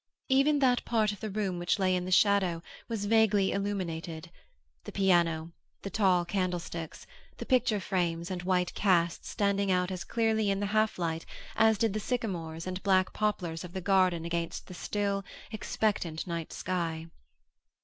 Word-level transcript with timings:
Even 0.29 0.57
that 0.57 0.83
part 0.83 1.11
of 1.11 1.19
the 1.19 1.29
room 1.29 1.59
which 1.59 1.77
lay 1.77 1.95
in 1.95 2.05
the 2.05 2.11
shadow 2.11 2.63
was 2.87 3.05
vaguely 3.05 3.51
illuminated; 3.51 4.31
the 4.83 4.91
piano, 4.91 5.51
the 5.83 5.91
tall 5.91 6.25
candlesticks, 6.25 7.05
the 7.37 7.45
picture 7.45 7.79
frames 7.79 8.31
and 8.31 8.41
white 8.41 8.73
casts 8.73 9.29
standing 9.29 9.69
out 9.71 9.91
as 9.91 10.03
clearly 10.03 10.49
in 10.49 10.59
the 10.59 10.65
half 10.73 10.97
light 10.97 11.23
as 11.55 11.77
did 11.77 11.93
the 11.93 11.99
sycamores 11.99 12.65
and 12.65 12.81
black 12.81 13.13
poplars 13.13 13.63
of 13.63 13.73
the 13.73 13.79
garden 13.81 14.25
against 14.25 14.65
the 14.65 14.73
still, 14.73 15.23
expectant 15.51 16.25
night 16.25 16.51
sky. 16.51 17.05